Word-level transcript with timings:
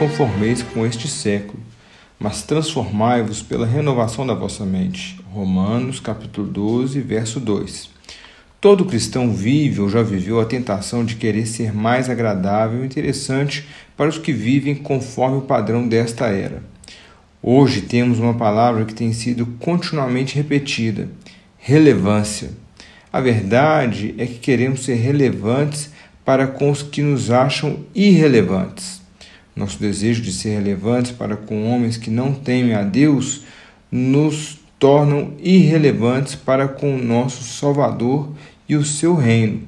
conformeis 0.00 0.62
com 0.62 0.86
este 0.86 1.06
século, 1.06 1.62
mas 2.18 2.42
transformai-vos 2.42 3.42
pela 3.42 3.66
renovação 3.66 4.26
da 4.26 4.32
vossa 4.32 4.64
mente. 4.64 5.20
Romanos 5.30 6.00
capítulo 6.00 6.46
12, 6.46 6.98
verso 7.02 7.38
2. 7.38 7.90
Todo 8.58 8.86
cristão 8.86 9.34
vive 9.34 9.82
ou 9.82 9.90
já 9.90 10.02
viveu 10.02 10.40
a 10.40 10.46
tentação 10.46 11.04
de 11.04 11.16
querer 11.16 11.46
ser 11.46 11.74
mais 11.74 12.08
agradável 12.08 12.82
e 12.82 12.86
interessante 12.86 13.68
para 13.98 14.08
os 14.08 14.16
que 14.16 14.32
vivem 14.32 14.74
conforme 14.74 15.36
o 15.36 15.42
padrão 15.42 15.86
desta 15.86 16.28
era. 16.28 16.62
Hoje 17.42 17.82
temos 17.82 18.18
uma 18.18 18.32
palavra 18.32 18.86
que 18.86 18.94
tem 18.94 19.12
sido 19.12 19.44
continuamente 19.58 20.36
repetida: 20.36 21.06
relevância. 21.58 22.50
A 23.12 23.20
verdade 23.20 24.14
é 24.16 24.24
que 24.24 24.38
queremos 24.38 24.86
ser 24.86 24.94
relevantes 24.94 25.90
para 26.24 26.46
com 26.46 26.70
os 26.70 26.82
que 26.82 27.02
nos 27.02 27.30
acham 27.30 27.80
irrelevantes. 27.94 28.99
Nosso 29.54 29.78
desejo 29.78 30.22
de 30.22 30.32
ser 30.32 30.58
relevantes 30.58 31.12
para 31.12 31.36
com 31.36 31.70
homens 31.70 31.96
que 31.96 32.10
não 32.10 32.32
temem 32.32 32.74
a 32.74 32.82
Deus 32.82 33.42
nos 33.90 34.58
tornam 34.78 35.34
irrelevantes 35.42 36.34
para 36.34 36.66
com 36.66 36.94
o 36.94 37.02
nosso 37.02 37.42
Salvador 37.44 38.32
e 38.68 38.76
o 38.76 38.84
seu 38.84 39.14
reino. 39.14 39.62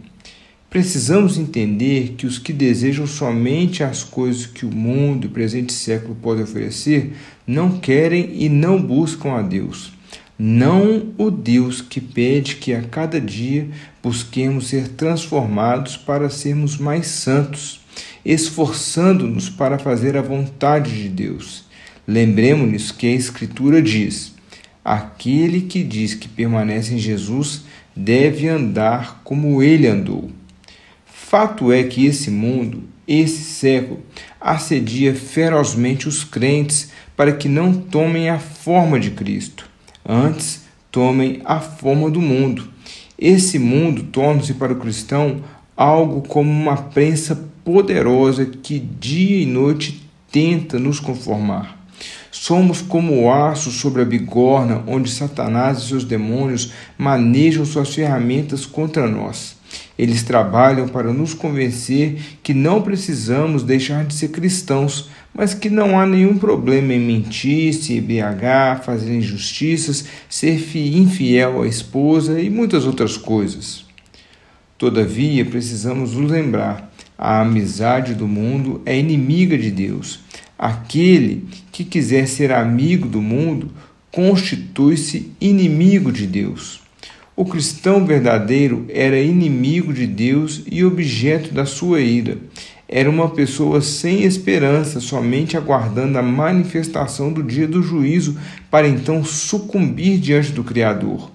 Precisamos 0.71 1.37
entender 1.37 2.15
que 2.17 2.27
os 2.27 2.39
que 2.39 2.51
desejam 2.51 3.07
somente 3.07 3.85
as 3.85 4.03
coisas 4.03 4.47
que 4.47 4.65
o 4.65 4.75
mundo 4.75 5.25
e 5.25 5.29
o 5.29 5.31
presente 5.31 5.71
século 5.71 6.15
podem 6.15 6.45
oferecer 6.45 7.13
não 7.47 7.79
querem 7.79 8.43
e 8.43 8.49
não 8.49 8.81
buscam 8.81 9.33
a 9.33 9.43
Deus. 9.43 9.93
Não 10.39 11.13
o 11.19 11.31
Deus 11.31 11.83
que 11.83 12.01
pede 12.01 12.57
que 12.57 12.73
a 12.73 12.81
cada 12.83 13.21
dia 13.21 13.69
busquemos 14.03 14.69
ser 14.69 14.89
transformados 14.89 15.99
para 15.99 16.31
sermos 16.31 16.79
mais 16.79 17.07
santos, 17.09 17.81
esforçando-nos 18.25 19.49
para 19.49 19.79
fazer 19.79 20.17
a 20.17 20.23
vontade 20.23 21.03
de 21.03 21.09
Deus. 21.09 21.65
Lembremos-nos 22.07 22.91
que 22.91 23.07
a 23.07 23.15
Escritura 23.15 23.81
diz: 23.81 24.35
aquele 24.85 25.63
que 25.63 25.83
diz 25.83 26.15
que 26.15 26.29
permanece 26.29 26.95
em 26.95 26.99
Jesus 26.99 27.63
deve 27.95 28.49
andar 28.49 29.21
como 29.25 29.63
ele 29.63 29.87
andou. 29.87 30.31
Fato 31.05 31.73
é 31.73 31.83
que 31.83 32.05
esse 32.05 32.31
mundo, 32.31 32.85
esse 33.07 33.43
século, 33.43 34.01
assedia 34.41 35.15
ferozmente 35.15 36.09
os 36.09 36.25
crentes 36.25 36.91
para 37.17 37.33
que 37.33 37.49
não 37.49 37.73
tomem 37.73 38.29
a 38.29 38.39
forma 38.39 38.99
de 38.99 39.11
Cristo, 39.11 39.69
antes 40.05 40.63
tomem 40.91 41.41
a 41.45 41.61
forma 41.61 42.11
do 42.11 42.21
mundo. 42.21 42.69
Esse 43.19 43.59
mundo 43.59 44.03
torna-se 44.05 44.55
para 44.55 44.73
o 44.73 44.77
cristão 44.77 45.43
algo 45.77 46.23
como 46.23 46.51
uma 46.51 46.77
prensa 46.77 47.49
poderosa 47.65 48.47
que 48.47 48.79
dia 48.79 49.43
e 49.43 49.47
noite 49.47 50.03
tenta 50.31 50.79
nos 50.79 50.99
conformar. 50.99 51.83
Somos 52.31 52.81
como 52.81 53.23
o 53.23 53.33
aço 53.33 53.71
sobre 53.71 54.03
a 54.03 54.05
bigorna, 54.05 54.83
onde 54.87 55.11
Satanás 55.11 55.79
e 55.79 55.89
seus 55.89 56.05
demônios 56.05 56.73
manejam 56.97 57.65
suas 57.65 57.95
ferramentas 57.95 58.65
contra 58.65 59.07
nós. 59.07 59.57
Eles 59.99 60.23
trabalham 60.23 60.89
para 60.89 61.13
nos 61.13 61.35
convencer 61.35 62.19
que 62.43 62.55
não 62.55 62.83
precisamos 62.83 63.63
deixar 63.63 64.05
de 64.05 64.15
ser 64.15 64.29
cristãos, 64.29 65.11
mas 65.35 65.55
que 65.55 65.71
não 65.71 65.99
há 65.99 66.07
nenhum 66.07 66.37
problema 66.37 66.93
em 66.95 67.01
mentir, 67.01 67.73
se 67.75 67.97
embriagar, 67.97 68.83
fazer 68.83 69.15
injustiças, 69.15 70.07
ser 70.29 70.59
infiel 70.77 71.63
à 71.63 71.67
esposa 71.67 72.41
e 72.41 72.51
muitas 72.51 72.85
outras 72.87 73.17
coisas. 73.17 73.85
Todavia, 74.77 75.45
precisamos 75.45 76.15
nos 76.15 76.31
lembrar: 76.31 76.92
a 77.25 77.41
amizade 77.41 78.17
do 78.17 78.27
mundo 78.27 78.83
é 78.85 78.99
inimiga 78.99 79.57
de 79.57 79.71
Deus. 79.71 80.19
Aquele 80.59 81.47
que 81.71 81.85
quiser 81.85 82.27
ser 82.27 82.51
amigo 82.51 83.07
do 83.07 83.23
mundo 83.23 83.71
constitui-se 84.11 85.31
inimigo 85.41 86.11
de 86.11 86.27
Deus. 86.27 86.81
O 87.37 87.45
cristão 87.45 88.05
verdadeiro 88.05 88.87
era 88.89 89.21
inimigo 89.21 89.93
de 89.93 90.05
Deus 90.05 90.63
e 90.69 90.85
objeto 90.85 91.55
da 91.55 91.65
sua 91.65 92.01
ira. 92.01 92.39
Era 92.89 93.09
uma 93.09 93.31
pessoa 93.31 93.81
sem 93.81 94.25
esperança, 94.25 94.99
somente 94.99 95.57
aguardando 95.57 96.19
a 96.19 96.23
manifestação 96.23 97.33
do 97.33 97.41
dia 97.41 97.69
do 97.69 97.85
juízo 97.85 98.37
para 98.69 98.89
então 98.89 99.25
sucumbir 99.25 100.19
diante 100.19 100.51
do 100.51 100.65
Criador. 100.65 101.31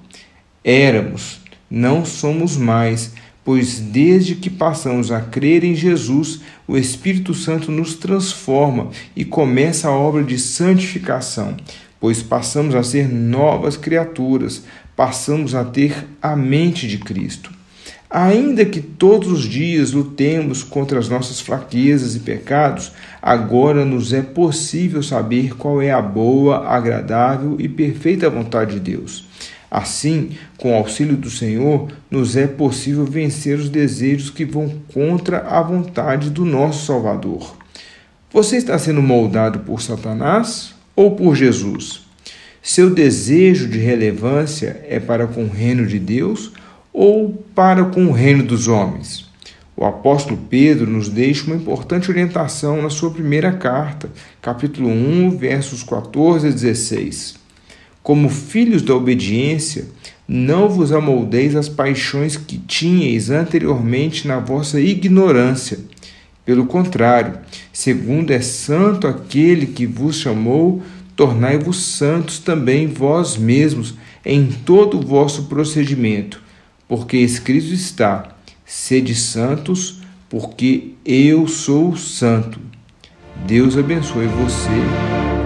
Éramos, 0.65 1.39
não 1.71 2.03
somos 2.03 2.57
mais, 2.57 3.13
pois 3.47 3.79
desde 3.79 4.35
que 4.35 4.49
passamos 4.49 5.09
a 5.09 5.21
crer 5.21 5.63
em 5.63 5.73
Jesus, 5.73 6.41
o 6.67 6.75
Espírito 6.75 7.33
Santo 7.33 7.71
nos 7.71 7.93
transforma 7.93 8.89
e 9.15 9.23
começa 9.23 9.87
a 9.87 9.91
obra 9.91 10.21
de 10.21 10.37
santificação, 10.37 11.55
pois 11.97 12.21
passamos 12.21 12.75
a 12.75 12.83
ser 12.83 13.07
novas 13.07 13.77
criaturas, 13.77 14.65
passamos 14.97 15.55
a 15.55 15.63
ter 15.63 16.09
a 16.21 16.35
mente 16.35 16.89
de 16.89 16.97
Cristo. 16.97 17.49
Ainda 18.09 18.65
que 18.65 18.81
todos 18.81 19.31
os 19.31 19.43
dias 19.45 19.93
lutemos 19.93 20.61
contra 20.61 20.99
as 20.99 21.07
nossas 21.07 21.39
fraquezas 21.39 22.17
e 22.17 22.19
pecados, 22.19 22.91
agora 23.21 23.85
nos 23.85 24.11
é 24.11 24.21
possível 24.21 25.01
saber 25.01 25.55
qual 25.55 25.81
é 25.81 25.89
a 25.89 26.01
boa, 26.01 26.67
agradável 26.67 27.55
e 27.59 27.69
perfeita 27.69 28.29
vontade 28.29 28.73
de 28.73 28.81
Deus. 28.81 29.25
Assim, 29.69 30.31
com 30.57 30.71
o 30.71 30.75
auxílio 30.75 31.17
do 31.17 31.29
Senhor, 31.29 31.91
nos 32.09 32.35
é 32.35 32.47
possível 32.47 33.05
vencer 33.05 33.59
os 33.59 33.69
desejos 33.69 34.29
que 34.29 34.45
vão 34.45 34.73
contra 34.93 35.39
a 35.39 35.61
vontade 35.61 36.29
do 36.29 36.45
nosso 36.45 36.85
Salvador. 36.85 37.55
Você 38.31 38.57
está 38.57 38.77
sendo 38.79 39.01
moldado 39.01 39.59
por 39.59 39.81
Satanás 39.81 40.73
ou 40.95 41.15
por 41.15 41.35
Jesus? 41.35 42.05
Seu 42.61 42.89
desejo 42.89 43.67
de 43.67 43.77
relevância 43.77 44.83
é 44.87 44.99
para 44.99 45.27
com 45.27 45.45
o 45.45 45.49
reino 45.49 45.85
de 45.85 45.99
Deus 45.99 46.51
ou 46.91 47.31
para 47.53 47.85
com 47.85 48.07
o 48.07 48.11
reino 48.11 48.43
dos 48.43 48.67
homens? 48.67 49.27
O 49.75 49.85
apóstolo 49.85 50.39
Pedro 50.49 50.89
nos 50.89 51.07
deixa 51.07 51.45
uma 51.45 51.55
importante 51.55 52.09
orientação 52.09 52.81
na 52.81 52.89
sua 52.89 53.11
primeira 53.11 53.51
carta, 53.51 54.09
capítulo 54.41 54.89
1, 54.89 55.37
versos 55.37 55.83
14 55.83 56.47
a 56.47 56.49
16. 56.49 57.35
Como 58.07 58.29
filhos 58.29 58.81
da 58.81 58.95
obediência, 58.95 59.89
não 60.25 60.69
vos 60.69 60.93
amoldeis 60.93 61.57
as 61.57 61.67
paixões 61.67 62.37
que 62.37 62.57
tinhais 62.57 63.29
anteriormente 63.29 64.25
na 64.25 64.39
vossa 64.39 64.79
ignorância. 64.79 65.79
Pelo 66.45 66.65
contrário, 66.65 67.39
segundo 67.73 68.31
é 68.31 68.39
santo 68.39 69.07
aquele 69.07 69.65
que 69.65 69.85
vos 69.85 70.15
chamou, 70.15 70.81
tornai-vos 71.17 71.83
santos 71.83 72.39
também 72.39 72.87
vós 72.87 73.35
mesmos 73.35 73.95
em 74.25 74.45
todo 74.45 74.97
o 74.99 75.05
vosso 75.05 75.43
procedimento 75.47 76.47
porque 76.87 77.17
escrito 77.17 77.73
está: 77.73 78.35
sede 78.65 79.13
santos, 79.13 80.01
porque 80.29 80.93
eu 81.05 81.47
sou 81.47 81.97
santo. 81.97 82.59
Deus 83.45 83.77
abençoe 83.77 84.27
você 84.27 84.69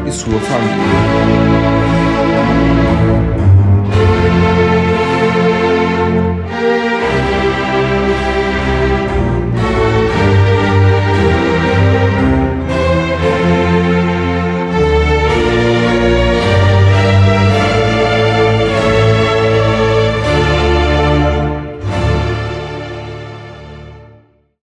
e 0.08 0.12
sua 0.12 0.40
família. 0.40 1.71
Thank 2.44 3.26
you. 3.26 3.31